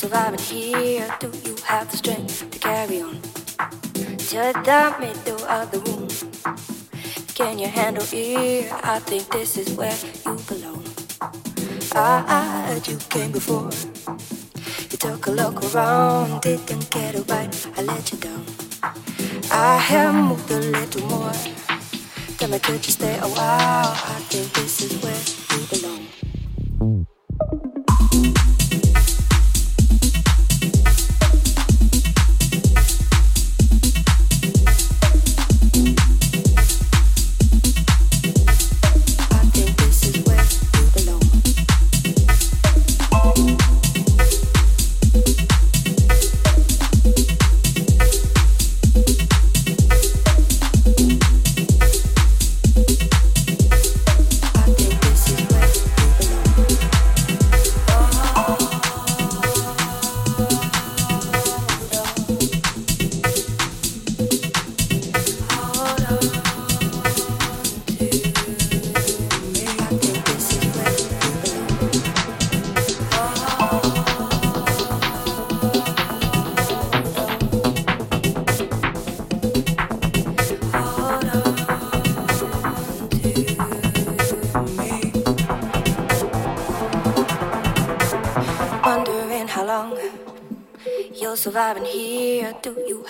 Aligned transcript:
here? 0.00 1.08
Do 1.18 1.30
you 1.44 1.56
have 1.64 1.90
the 1.90 1.96
strength 1.96 2.48
to 2.50 2.58
carry 2.58 3.02
on 3.02 3.20
to 3.20 4.52
the 4.64 4.94
middle 5.00 5.44
of 5.44 5.70
the 5.72 5.80
room? 5.86 6.08
Can 7.34 7.58
you 7.58 7.66
handle 7.66 8.06
it? 8.12 8.72
I 8.84 9.00
think 9.00 9.28
this 9.32 9.56
is 9.56 9.76
where 9.76 9.96
you 10.24 10.38
belong. 10.46 10.84
I, 11.92 12.66
heard 12.68 12.86
you 12.86 12.96
came 13.08 13.32
before. 13.32 13.70
You 14.90 14.98
took 14.98 15.26
a 15.26 15.30
look 15.30 15.74
around, 15.74 16.42
didn't 16.42 16.90
get 16.90 17.16
it 17.16 17.28
right. 17.28 17.66
I 17.76 17.82
let 17.82 18.12
you 18.12 18.18
down. 18.18 18.44
I 19.50 19.78
have 19.78 20.14
moved 20.14 20.50
a 20.50 20.60
little 20.60 21.06
more. 21.08 21.32
Tell 22.38 22.48
me, 22.48 22.58
could 22.60 22.86
you 22.86 22.92
stay 22.92 23.18
a 23.18 23.28
while? 23.28 23.90
I 23.90 24.20
think 24.30 24.52
this 24.52 24.80
is 24.80 25.02
where 25.02 25.58
you 25.58 25.66
belong. 25.66 26.17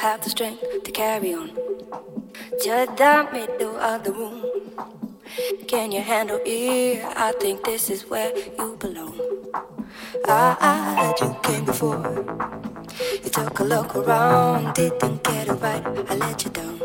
Have 0.09 0.23
the 0.23 0.31
strength 0.31 0.65
to 0.85 0.91
carry 0.91 1.35
on 1.35 1.49
to 2.62 2.73
the 2.97 3.29
middle 3.31 3.77
of 3.77 4.03
the 4.05 4.11
room? 4.11 4.43
Can 5.67 5.93
you 5.93 6.00
handle 6.00 6.41
it? 6.47 7.05
I 7.05 7.33
think 7.33 7.62
this 7.62 7.91
is 7.91 8.09
where 8.09 8.33
you 8.35 8.77
belong. 8.81 9.21
I, 10.25 10.57
I, 10.73 11.15
you 11.21 11.37
came 11.43 11.67
before. 11.67 12.00
You 13.23 13.29
took 13.29 13.61
a 13.61 13.65
look 13.65 13.97
around, 13.97 14.73
didn't 14.73 15.23
get 15.25 15.49
it 15.49 15.53
right. 15.53 15.85
I 16.11 16.15
let 16.15 16.43
you 16.43 16.53
down. 16.53 16.81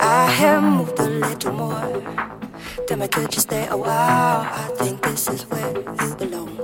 I 0.00 0.24
have 0.40 0.62
moved 0.62 0.98
a 1.00 1.10
little 1.26 1.52
more. 1.52 1.90
Tell 2.86 2.96
me, 2.96 3.06
could 3.08 3.34
you 3.34 3.42
stay 3.42 3.66
a 3.66 3.76
while? 3.76 4.40
I 4.62 4.70
think 4.78 5.02
this 5.02 5.28
is 5.28 5.42
where 5.50 5.72
you 5.76 6.14
belong. 6.16 6.63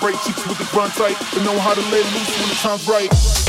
break 0.00 0.16
cheeks 0.22 0.46
with 0.46 0.58
the 0.58 0.68
grunt 0.72 0.94
tight. 0.94 1.16
But 1.32 1.44
know 1.44 1.58
how 1.58 1.74
to 1.74 1.80
let 1.80 2.04
loose 2.14 2.38
when 2.40 2.48
the 2.48 2.54
time's 2.56 2.88
right. 2.88 3.43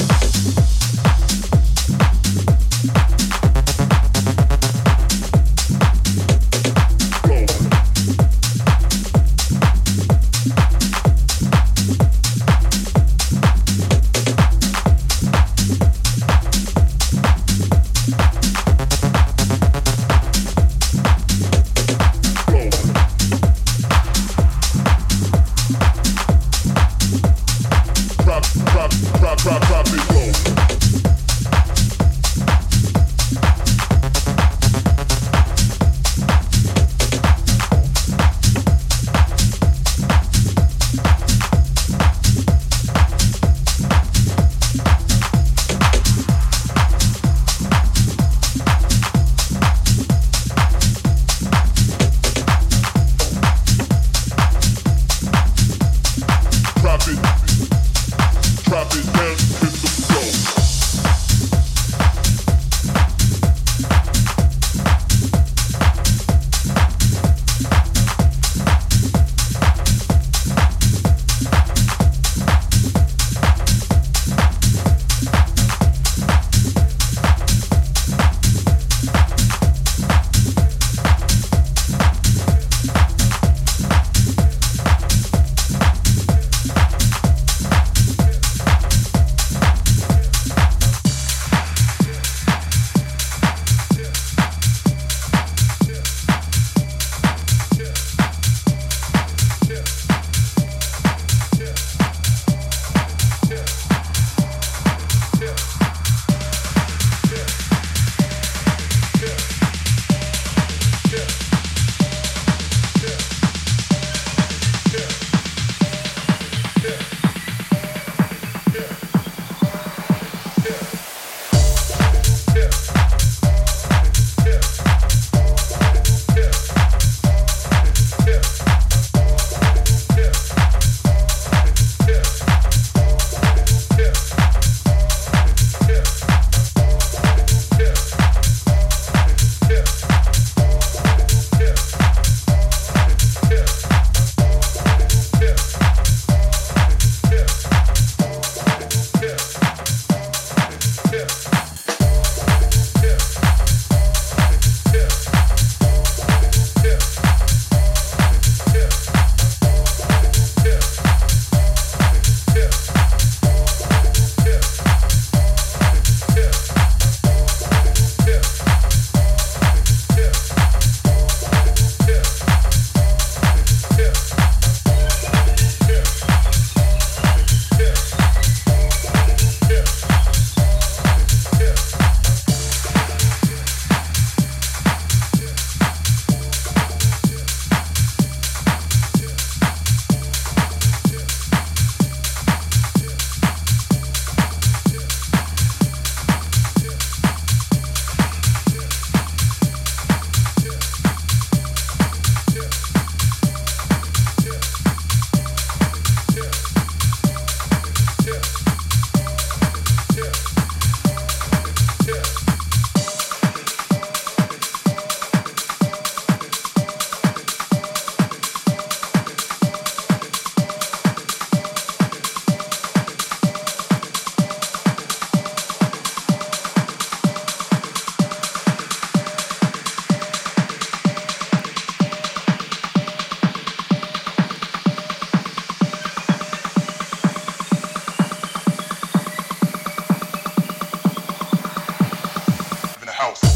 house. 243.16 243.55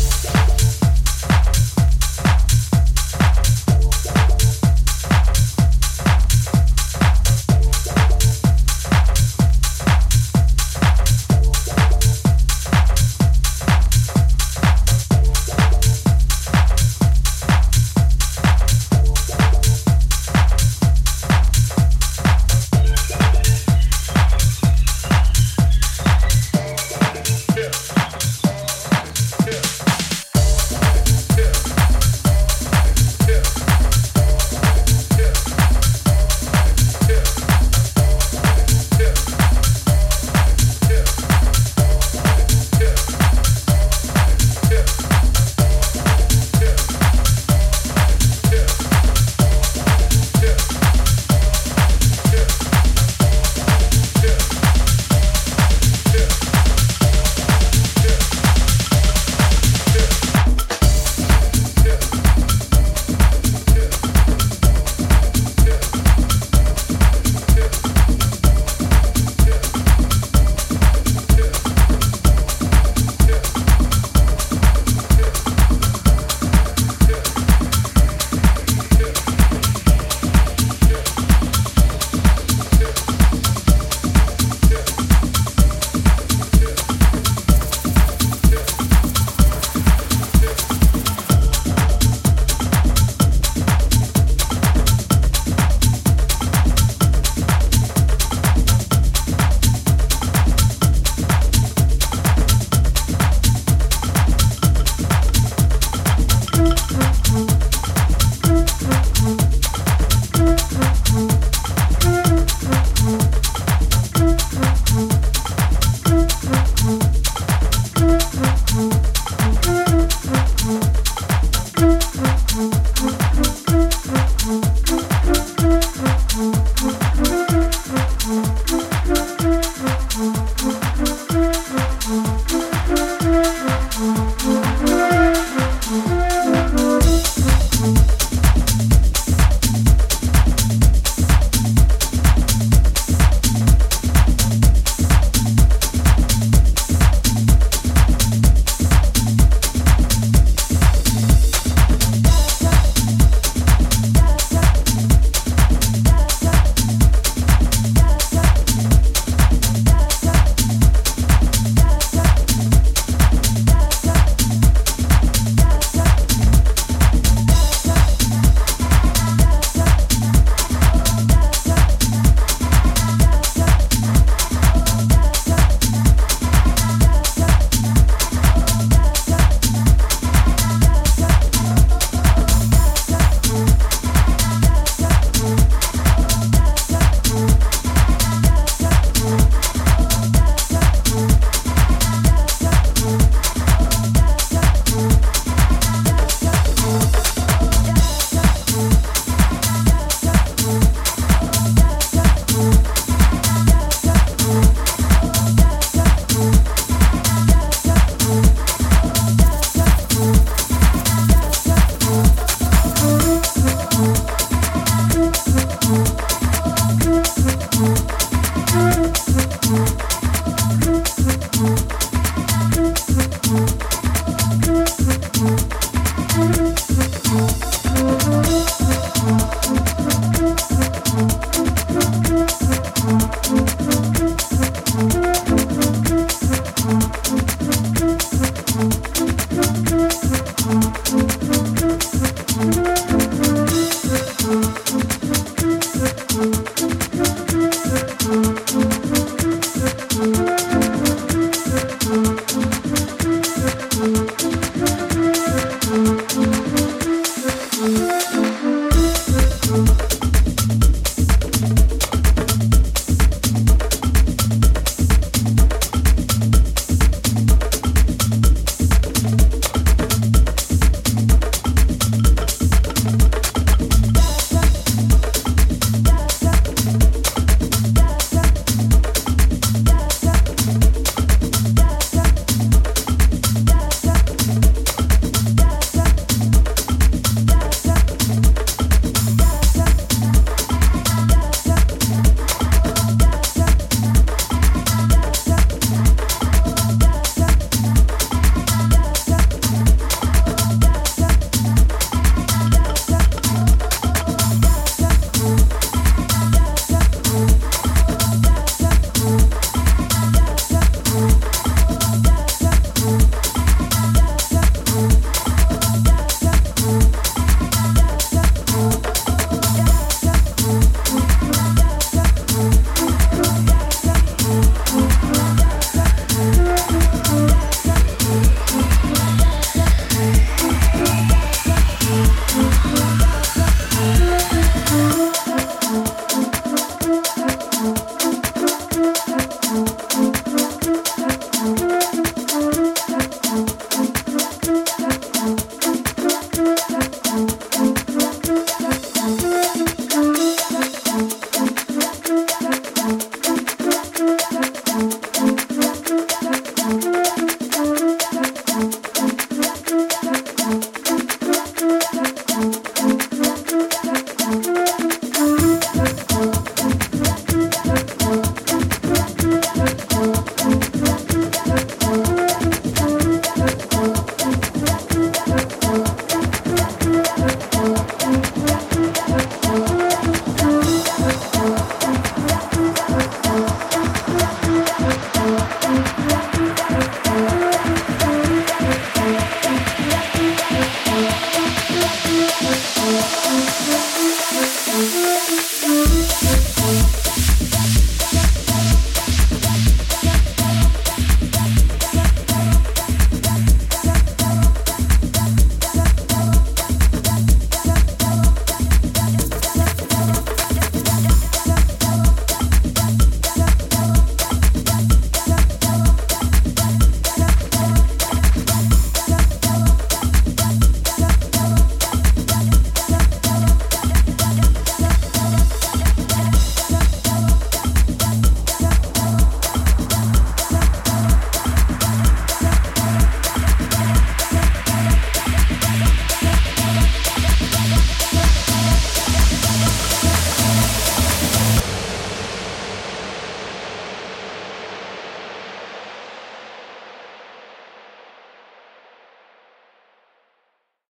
Música 225.39 226.78